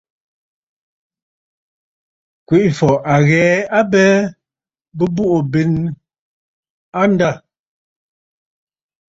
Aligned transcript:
Kwèʼefɔ̀ 2.47 2.93
à 3.13 3.15
ghɛ̀ɛ 3.27 3.55
a 3.65 3.69
abɛɛ 3.79 4.13
bɨ̀bùʼù 4.97 5.37
benə̀ 5.51 5.91
a 6.99 7.01
ndâ. 7.11 7.29